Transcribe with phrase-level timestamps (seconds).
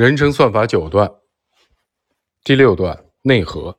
[0.00, 1.12] 人生算法九段，
[2.42, 3.78] 第六段内核，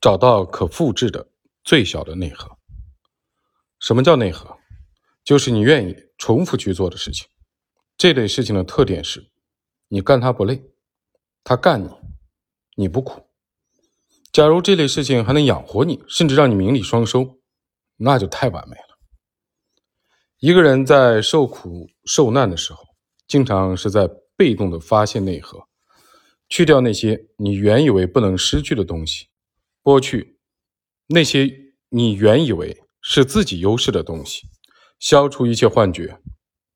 [0.00, 1.32] 找到可复制的
[1.64, 2.56] 最小的内核。
[3.80, 4.56] 什么叫内核？
[5.24, 7.26] 就是你愿意重复去做的事情。
[7.96, 9.32] 这类事情的特点是，
[9.88, 10.62] 你干它不累，
[11.42, 11.90] 它干你，
[12.76, 13.26] 你不苦。
[14.30, 17.40] 假如这类事情还能养活你，甚至让你名利双收，
[17.96, 18.96] 那就太完美了。
[20.38, 22.84] 一个人在受苦受难的时候，
[23.26, 24.08] 经常是在。
[24.42, 25.68] 被动的发现内核，
[26.48, 29.28] 去掉那些你原以为不能失去的东西，
[29.84, 30.40] 剥去
[31.06, 31.48] 那些
[31.90, 34.48] 你原以为是自己优势的东西，
[34.98, 36.20] 消除一切幻觉，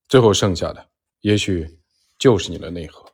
[0.08, 0.90] 最后剩下的
[1.22, 1.80] 也许
[2.20, 3.04] 就是你的内核。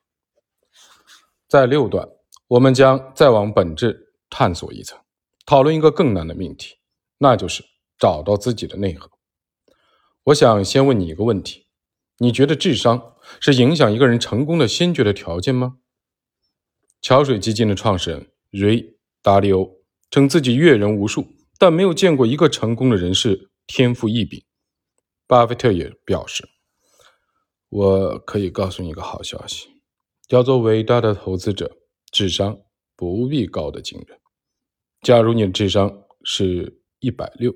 [1.48, 2.06] 在六段，
[2.48, 4.98] 我们将再往本质探索一层，
[5.46, 6.76] 讨论一个更难的命题，
[7.16, 7.64] 那就是
[7.98, 9.10] 找到自己的内核。
[10.24, 11.66] 我想先问你一个问题。
[12.18, 15.78] 你觉得智商是影响一个人成功的先决的条件吗？
[17.00, 18.80] 桥水基金的创始人瑞·
[19.22, 21.26] 达利欧称自己阅人无数，
[21.58, 24.44] 但没有见过一个成功的人士天赋异禀。
[25.26, 26.48] 巴菲特也表示
[27.70, 29.68] ：“我可以告诉你一个好消息，
[30.28, 31.78] 叫做伟大的投资者
[32.12, 32.60] 智商
[32.94, 34.20] 不必高的惊人。
[35.00, 37.52] 假如你的智商是一百六，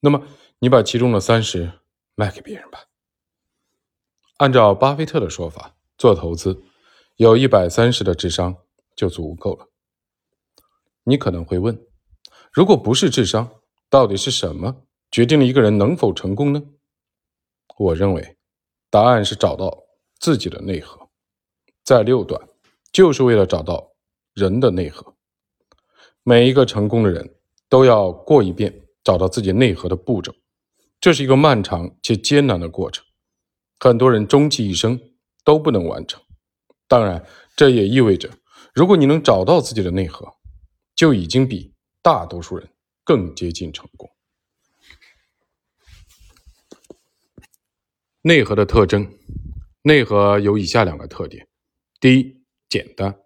[0.00, 0.26] 那么
[0.58, 1.72] 你把其中的三十
[2.14, 2.80] 卖给别人吧。”
[4.38, 6.62] 按照巴菲特的说法，做投资
[7.16, 8.54] 有一百三十的智商
[8.94, 9.68] 就足够了。
[11.04, 11.86] 你可能会问，
[12.52, 13.50] 如果不是智商，
[13.88, 16.62] 到底是什么决定了一个人能否成功呢？
[17.78, 18.36] 我认为，
[18.90, 19.84] 答案是找到
[20.18, 21.08] 自己的内核。
[21.82, 22.46] 在六段，
[22.92, 23.92] 就是为了找到
[24.34, 25.14] 人的内核。
[26.22, 27.36] 每一个成功的人
[27.70, 30.34] 都要过一遍找到自己内核的步骤，
[31.00, 33.05] 这是一个漫长且艰难的过程。
[33.78, 34.98] 很多人终其一生
[35.44, 36.20] 都不能完成，
[36.88, 37.24] 当然，
[37.54, 38.30] 这也意味着，
[38.74, 40.26] 如果你能找到自己的内核，
[40.94, 42.68] 就已经比大多数人
[43.04, 44.10] 更接近成功。
[48.22, 49.08] 内核的特征，
[49.82, 51.46] 内核有以下两个特点：
[52.00, 53.20] 第一，简单，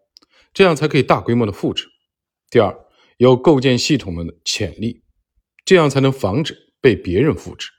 [0.52, 1.86] 这样才可以大规模的复制；
[2.50, 2.76] 第二，
[3.16, 5.02] 有构建系统的潜力，
[5.64, 7.70] 这样才能防止被别人复制。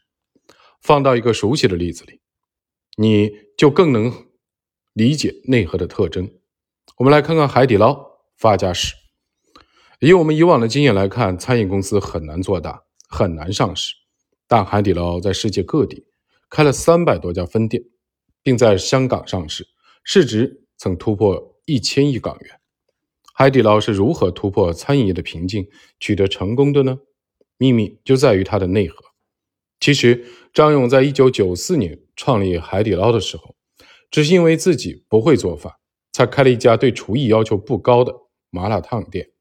[0.81, 2.20] 放到一个熟悉的例子里。
[3.01, 4.13] 你就更能
[4.93, 6.29] 理解内核的特征。
[6.97, 7.99] 我们来看看海底捞
[8.37, 8.93] 发家史。
[9.99, 13.95] 以我们以往的经验来看，餐饮公司很难做大，很难上市。
[14.47, 16.05] 但海底捞在世界各地
[16.47, 17.81] 开了三百多家分店，
[18.43, 19.67] 并在香港上市，
[20.03, 22.59] 市值曾突破一千亿港元。
[23.33, 25.67] 海底捞是如何突破餐饮业的瓶颈，
[25.99, 26.99] 取得成功的呢？
[27.57, 29.10] 秘密就在于它的内核。
[29.81, 31.99] 其实，张勇在一九九四年。
[32.13, 33.55] 创立海底捞的时候，
[34.11, 35.73] 只是因为自己不会做饭，
[36.11, 38.13] 才开了一家对厨艺要求不高的
[38.51, 39.31] 麻辣烫店。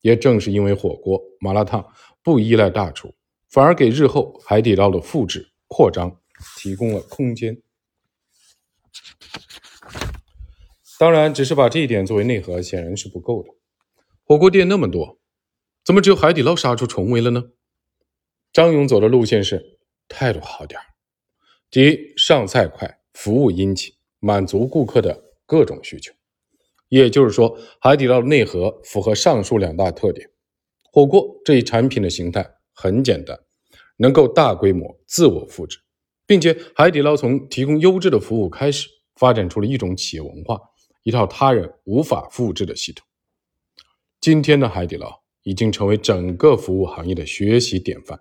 [0.00, 1.92] 也正是因为火锅、麻辣烫
[2.22, 3.14] 不依赖大厨，
[3.50, 6.18] 反而给日后海底捞的复制扩张
[6.56, 7.60] 提供了空间。
[10.98, 13.50] 当然，只是把这一点作为内核显然是不够的。
[14.24, 15.18] 火锅店那么多，
[15.84, 17.42] 怎么只有海底捞杀出重围了呢？
[18.56, 19.78] 张勇走的路线是
[20.08, 20.86] 态度好点儿。
[21.70, 26.10] 第一，上菜快，服务殷勤，满足顾客的各种需求。
[26.88, 30.30] 也就是说，海底捞的内核符合上述两大特点。
[30.84, 33.38] 火锅这一产品的形态很简单，
[33.98, 35.78] 能够大规模自我复制，
[36.26, 40.58] 并且海底捞从提供优质的服务开始，发展出了一种企业文化，
[41.02, 43.06] 一套他人无法复制的系统。
[44.18, 45.12] 今天的海底捞
[45.42, 48.18] 已经成为整个服务行业的学习典范。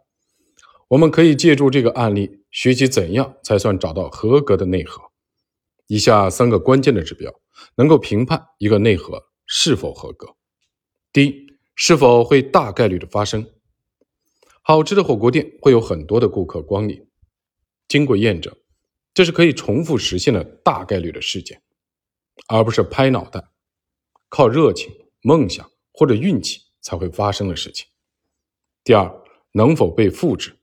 [0.90, 5.02] 我们可以借助这个案例学习怎样才算找到合格的内核。
[5.88, 7.34] 以下三个关键的指标
[7.76, 10.36] 能够评判一个内核是否合格：
[11.12, 13.48] 第一，是否会大概率的发生。
[14.62, 17.08] 好吃的火锅店会有很多的顾客光临，
[17.88, 18.56] 经过验证，
[19.14, 21.62] 这是可以重复实现的大概率的事件，
[22.48, 23.44] 而不是拍脑袋、
[24.28, 24.92] 靠热情、
[25.22, 27.88] 梦想或者运气才会发生的事情。
[28.84, 30.58] 第二，能否被复制？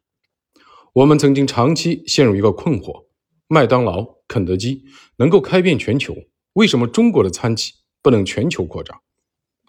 [0.94, 3.06] 我们曾经长期陷入一个困惑：
[3.48, 4.84] 麦当劳、肯德基
[5.16, 6.14] 能够开遍全球，
[6.52, 7.72] 为什么中国的餐企
[8.02, 9.00] 不能全球扩张？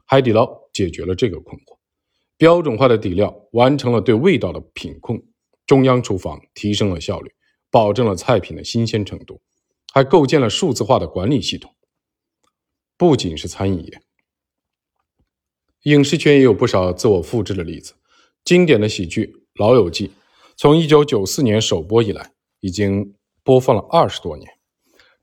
[0.03, 1.77] 海底捞解决了这个困惑，
[2.35, 5.23] 标准化的底料完成了对味道的品控，
[5.65, 7.31] 中央厨房提升了效率，
[7.71, 9.41] 保证了菜品的新鲜程度，
[9.93, 11.73] 还构建了数字化的管理系统。
[12.97, 14.01] 不仅是餐饮业，
[15.83, 17.93] 影视圈也有不少自我复制的例子。
[18.43, 19.25] 经典的喜剧
[19.55, 20.07] 《老友记》。
[20.63, 22.31] 从一九九四年首播以来，
[22.61, 24.49] 已经播放了二十多年，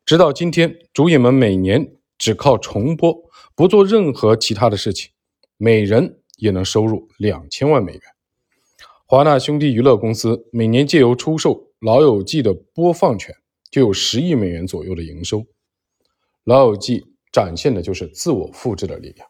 [0.04, 3.22] 直到今天，主演们每年只靠重播，
[3.54, 5.12] 不做任何其他的事情，
[5.56, 8.02] 每人也能收入两千万美元。
[9.06, 13.34] 华纳兄弟娱乐公司每年借由出售《老友记》的播放权，
[13.70, 15.38] 就有十亿美元左右的营收。
[16.44, 17.00] 《老友记》
[17.32, 19.26] 展现的就是自我复制的力量。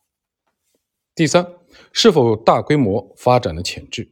[1.15, 1.47] 第三，
[1.93, 4.11] 是否有大规模发展的潜质？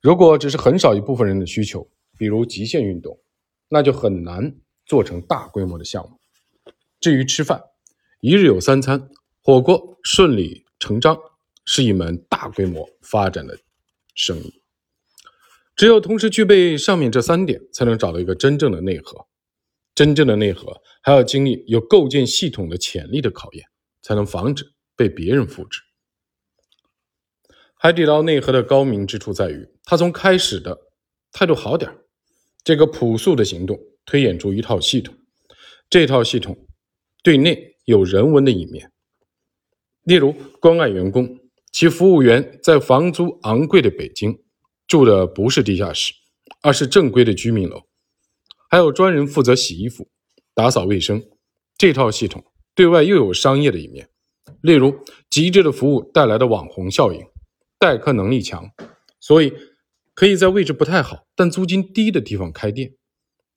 [0.00, 1.86] 如果只是很少一部分人的需求，
[2.16, 3.20] 比如极限运动，
[3.68, 4.56] 那就很难
[4.86, 6.18] 做成大规模的项目。
[7.00, 7.62] 至于吃饭，
[8.20, 9.10] 一日有三餐，
[9.42, 11.18] 火锅顺理成章
[11.66, 13.58] 是一门大规模发展的
[14.14, 14.62] 生意。
[15.76, 19.26] 只有同时具备上面这三点，才能找到一个真正的内核。
[19.94, 23.66] 真正的内核还要经历有构建系统的潜力的考验，
[24.00, 25.82] 才能防止被别人复制。
[27.82, 30.78] 海底捞内核的高明之处在于，它从开始的
[31.32, 31.90] 态度好点
[32.62, 35.14] 这个朴素的行动推演出一套系统，
[35.88, 36.66] 这套系统
[37.22, 38.92] 对内有人文的一面，
[40.02, 41.26] 例如关爱员工，
[41.72, 44.38] 其服务员在房租昂贵的北京
[44.86, 46.12] 住的不是地下室，
[46.60, 47.80] 而是正规的居民楼，
[48.68, 50.06] 还有专人负责洗衣服、
[50.52, 51.22] 打扫卫生，
[51.78, 52.44] 这套系统
[52.74, 54.06] 对外又有商业的一面，
[54.60, 54.94] 例如
[55.30, 57.24] 极致的服务带来的网红效应。
[57.80, 58.70] 待客能力强，
[59.20, 59.54] 所以
[60.12, 62.94] 可以在位置不太好但租金低的地方开店。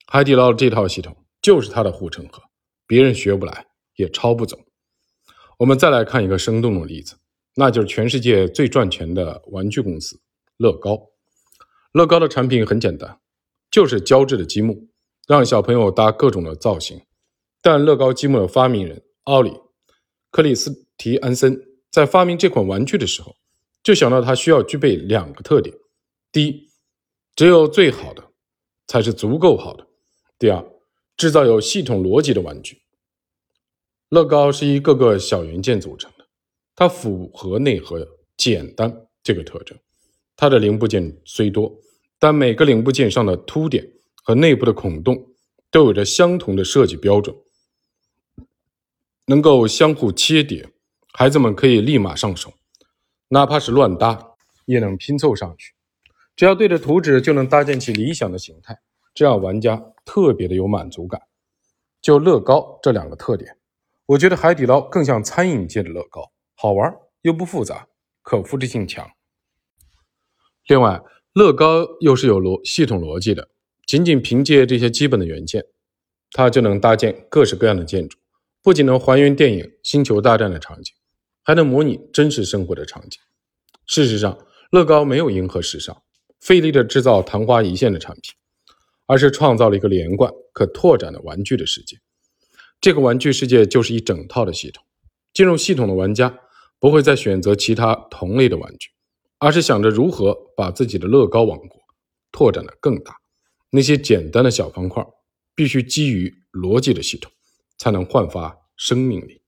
[0.06, 2.42] 海底捞这套系统就是它的护城河，
[2.86, 3.66] 别人学不来
[3.96, 4.58] 也抄不走。
[5.58, 7.16] 我们再来看一个生动的例子，
[7.56, 10.18] 那就是全世界最赚钱的玩具公司
[10.56, 11.10] 乐高。
[11.92, 13.20] 乐高的产品很简单，
[13.70, 14.88] 就是胶质的积木，
[15.28, 17.02] 让小朋友搭各种的造型。
[17.60, 19.52] 但乐高积木的发明人奥里
[20.30, 21.60] 克里斯提安森
[21.90, 23.36] 在发明这款玩具的时候。
[23.84, 25.76] 就想到它需要具备两个特点：
[26.32, 26.70] 第一，
[27.36, 28.30] 只有最好的
[28.86, 29.84] 才是足够好的；
[30.38, 30.64] 第二，
[31.18, 32.80] 制造有系统逻辑的玩具。
[34.08, 36.26] 乐高是一个个小元件组成的，
[36.74, 38.08] 它符合内核
[38.38, 39.78] 简单这个特征。
[40.34, 41.76] 它的零部件虽多，
[42.18, 43.86] 但每个零部件上的凸点
[44.22, 45.34] 和内部的孔洞
[45.70, 47.36] 都有着相同的设计标准，
[49.26, 50.70] 能够相互切叠，
[51.12, 52.54] 孩子们可以立马上手。
[53.34, 55.74] 哪怕是乱搭，也能拼凑上去。
[56.36, 58.78] 只要对着图纸，就能搭建起理想的形态，
[59.12, 61.20] 这让玩家特别的有满足感。
[62.00, 63.56] 就乐高这两个特点，
[64.06, 67.88] 我觉得海底捞更像餐饮界的乐高，好玩又不复杂，
[68.22, 69.04] 可复制性强。
[70.68, 71.02] 另外，
[71.32, 73.48] 乐高又是有逻系统逻辑的，
[73.84, 75.64] 仅仅凭借这些基本的元件，
[76.30, 78.16] 它就能搭建各式各样的建筑，
[78.62, 80.94] 不仅能还原电影《星球大战》的场景。
[81.44, 83.20] 还能模拟真实生活的场景。
[83.86, 86.02] 事实上，乐高没有迎合时尚，
[86.40, 88.32] 费力的制造昙花一现的产品，
[89.06, 91.98] 而是创造了一个连贯、可拓展的玩具的世界。
[92.80, 94.82] 这个玩具世界就是一整套的系统。
[95.32, 96.38] 进入系统的玩家
[96.78, 98.88] 不会再选择其他同类的玩具，
[99.38, 101.80] 而是想着如何把自己的乐高王国
[102.32, 103.16] 拓展的更大。
[103.70, 105.04] 那些简单的小方块
[105.54, 107.30] 必须基于逻辑的系统，
[107.76, 109.42] 才能焕发生命力。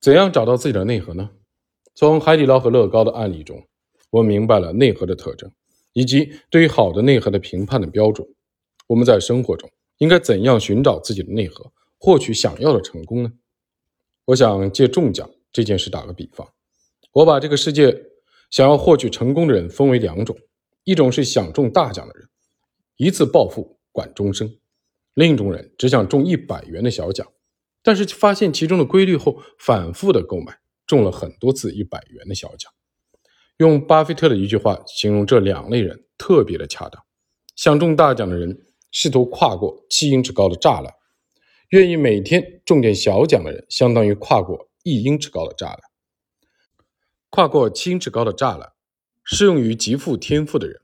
[0.00, 1.28] 怎样找到自己的内核呢？
[1.94, 3.62] 从海底捞和乐高的案例中，
[4.08, 5.52] 我明白了内核的特征，
[5.92, 8.26] 以及对于好的内核的评判的标准。
[8.86, 13.30] 我们在生活中应该怎样寻找自己的内核，获取想要的成功呢？
[14.24, 16.48] 我想借中奖这件事打个比方，
[17.12, 17.94] 我把这个世界
[18.50, 20.34] 想要获取成功的人分为两种：
[20.84, 22.26] 一种是想中大奖的人，
[22.96, 24.48] 一次暴富管终生；
[25.12, 27.26] 另一种人只想中一百元的小奖。
[27.82, 32.72] 但是发现其中的规律后，反复的购买，中了很多次一百元的小奖。
[33.56, 37.02] 用巴菲特的一句话形容这两类人特别的恰当：
[37.56, 40.94] 想中大奖的人试图跨过七英尺高的栅栏，
[41.70, 45.80] 愿意每天中点小奖的人相当于跨过一英尺高的栅栏。
[47.28, 48.72] 跨过七英尺高的栅栏
[49.24, 50.80] 适用于极富天赋的人，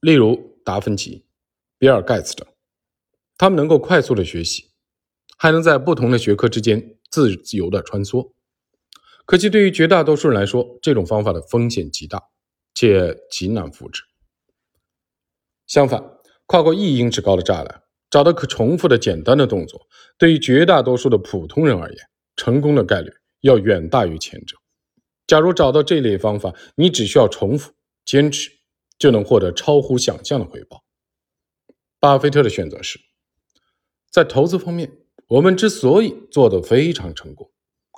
[0.00, 1.26] 例如达芬奇、
[1.78, 2.46] 比尔盖茨等，
[3.36, 4.71] 他们能够快速的学习。
[5.42, 8.30] 还能在不同的学科之间自由的穿梭，
[9.26, 12.22] 可惜对于绝大多数人来说，这种方法的风险极大，
[12.76, 14.04] 且极难复制。
[15.66, 16.00] 相反，
[16.46, 21.98] 跨过一英尺高的栅栏，找到可重复的简单的动作，对于绝大多数的普通人而言，
[22.36, 24.56] 成功的概率要远大于前者。
[25.26, 27.72] 假如找到这类方法，你只需要重复、
[28.04, 28.48] 坚持，
[28.96, 30.84] 就能获得超乎想象的回报。
[31.98, 33.00] 巴菲特的选择是
[34.08, 35.01] 在投资方面。
[35.32, 37.50] 我们之所以做得非常成功，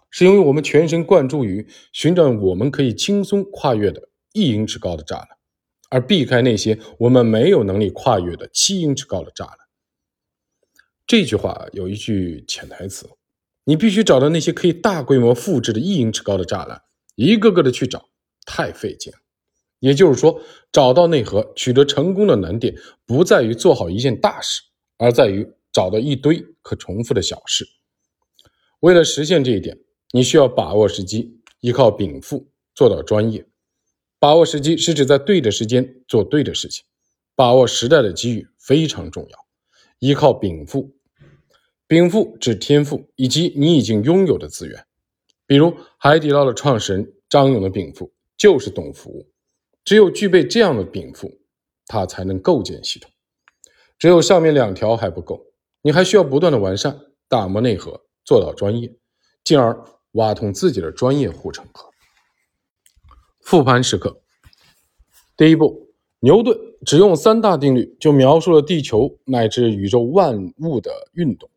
[0.08, 5.28] 是因为我们全神贯注于寻找我们可以轻松跨越的一英尺高的栅栏，
[5.90, 9.58] 而避开那些我们没有能力跨越的七英尺高的栅栏。
[11.08, 13.10] 这句话有一句潜台词：
[13.64, 16.82] 你必须找到那些可以大规模复制的一英尺高的栅栏，
[17.16, 18.10] 一个个的去找，
[18.46, 19.12] 太费劲。
[19.80, 24.62] 也就是说，找到内核、取得成功的难点，不在于做好一件大事，
[24.98, 27.66] 而在于找到一堆可重复的小事。
[28.80, 29.78] 为了实现这一点，
[30.12, 33.44] 你需要把握时机，依靠禀赋做到专业。
[34.18, 36.84] 把握时机是指在对的时间做对的事情，
[37.34, 39.38] 把握时代的机遇非常重要。
[39.98, 40.96] 依靠禀赋，
[41.86, 44.86] 禀赋指天赋以及你已经拥有的资源。
[45.46, 49.28] 比如海底捞的创始人张勇的禀赋就是懂服务。
[49.84, 51.40] 只有具备这样的禀赋，
[51.86, 53.10] 他才能构建系统。
[53.98, 55.44] 只有上面两条还不够，
[55.84, 56.98] 你还需要不断的完善、
[57.28, 58.96] 打磨内核，做到专业，
[59.44, 61.90] 进而挖通自己的专业护城河。
[63.42, 64.22] 复盘时刻，
[65.36, 71.50] 第一步，牛顿只用三大定律就描述了地球乃至宇宙万物的运动；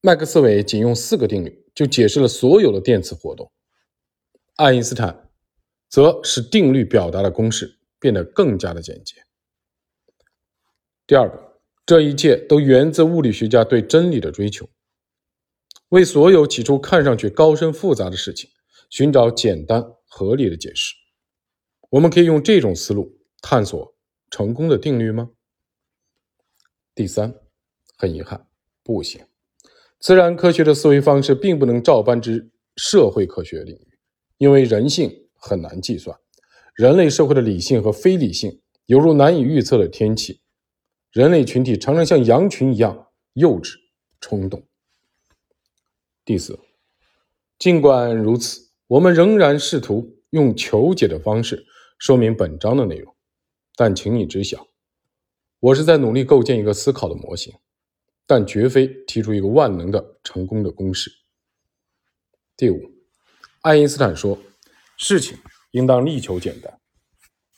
[0.00, 3.46] 麦克斯韦仅用四个定律就解释了所有的电磁活动；
[4.56, 5.28] 爱因斯坦。
[5.92, 9.16] 则使定律表达的公式变得更加的简洁。
[11.04, 11.36] 第二步，
[11.90, 14.68] 这一切都源自物理学家对真理的追求，
[15.88, 18.48] 为所有起初看上去高深复杂的事情
[18.90, 20.94] 寻找简单合理的解释。
[21.88, 23.96] 我们可以用这种思路探索
[24.30, 25.30] 成功的定律吗？
[26.94, 27.34] 第三，
[27.96, 28.46] 很遗憾，
[28.84, 29.20] 不行。
[29.98, 33.98] 自然科学的思维方式并不能照搬至社会科学领域，
[34.38, 35.26] 因为人性。
[35.34, 36.16] 很难计算，
[36.76, 40.42] 人类社会的理性和非理性犹如难以预测的天气，
[41.10, 43.74] 人类群体常常像羊群一样幼稚、
[44.20, 44.66] 冲动。
[46.24, 46.58] 第四，
[47.58, 51.66] 尽管如此，我们仍然试图用求解的方式
[51.98, 53.14] 说明本章的内容，
[53.76, 54.68] 但请你知晓，
[55.58, 57.54] 我是在努力构建一个思考的模型，
[58.26, 61.10] 但绝非提出一个万能的成功的公式。
[62.56, 62.92] 第五，
[63.62, 64.38] 爱因斯坦说。
[65.02, 65.38] 事情
[65.70, 66.78] 应当力求简单，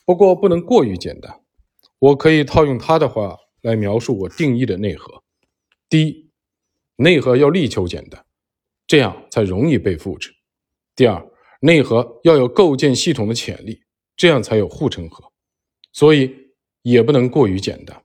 [0.05, 1.41] 不过不能过于简单。
[1.99, 5.23] 我可以套用他的话来描述我定义的内核：
[5.89, 6.29] 第一，
[6.97, 8.23] 内核要力求简单，
[8.85, 10.31] 这样才容易被复制；
[10.95, 13.81] 第二，内核要有构建系统的潜力，
[14.15, 15.31] 这样才有护城河。
[15.91, 18.03] 所以也不能过于简单。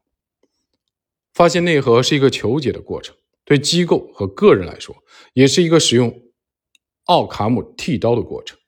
[1.34, 4.94] 发现内核是一个求解的过程，对机构和个人来说，
[5.32, 6.22] 也是一个使用
[7.04, 8.58] 奥卡姆剃刀的过程。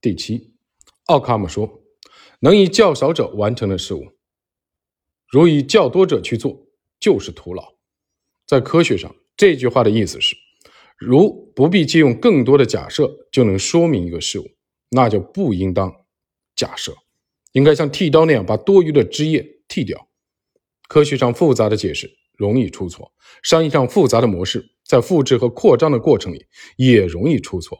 [0.00, 0.54] 第七，
[1.06, 1.82] 奥卡姆说
[2.40, 4.15] ：“能以较少者完成的事物，
[5.28, 6.66] 如以较多者去做，
[6.98, 7.74] 就是徒劳。”
[8.46, 10.36] 在科学上，这句话的意思是：
[10.96, 14.44] 如不必借用更多的假设就能说明一个事物，
[14.90, 15.92] 那就不应当
[16.54, 16.94] 假设，
[17.52, 20.08] 应该像剃刀那样把多余的枝叶剃掉。
[20.88, 27.78] 科学上复杂的解释容易出错，商业上复杂的模式在复制和扩张的过程里也容易出错，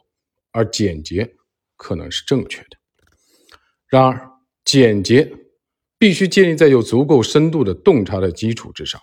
[0.51, 1.33] 而简洁。
[1.79, 2.69] 可能是正确的，
[3.85, 4.31] 然而
[4.65, 5.31] 简洁
[5.97, 8.99] 必须建立在有足够深度的洞察的基础之上。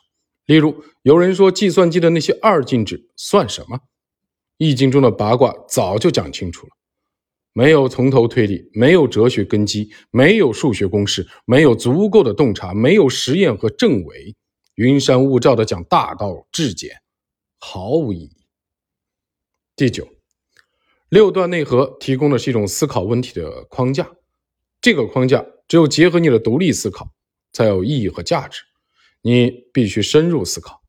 [0.47, 3.77] 例如，有人说计算机的那些二进制算什么？
[4.59, 6.73] 《易经》中的八卦早就讲清楚了：
[7.53, 14.37] 没有从头推理，没有哲学根基，没有数学公式，没有足够的洞察，没有实验和证伪，
[14.75, 17.01] 云山雾罩的讲大道至简，
[17.59, 18.37] 毫无意义。
[19.75, 20.09] 第九。
[21.11, 24.11] 六段内核提供的是一种思考问题的框架，
[24.81, 27.11] 这个框架只有结合你的独立思考，
[27.53, 28.63] 才有意义和价值。
[29.23, 30.83] 你必须深入思考，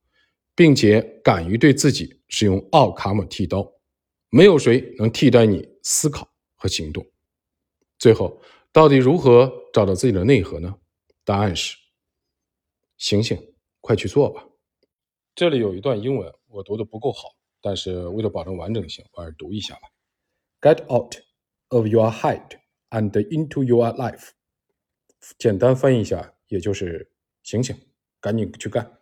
[0.55, 3.71] 并且敢于对自己使用奥卡姆剃刀。
[4.29, 7.05] 没有谁能替代你思考和行动。
[7.97, 8.41] 最后，
[8.73, 10.75] 到底如何找到自己的内核呢？
[11.23, 11.77] 答案是：
[12.97, 13.37] 醒醒，
[13.79, 14.45] 快去做吧。
[15.33, 17.29] 这里有一段英文，我读的不够好，
[17.61, 19.81] 但是为了保证完整性，我还是读一下吧。
[20.59, 21.15] Get out
[21.69, 24.31] of your head and into your life。
[25.37, 27.11] 简单翻译一下，也就是
[27.43, 27.75] 醒醒，
[28.19, 28.94] 赶紧去干。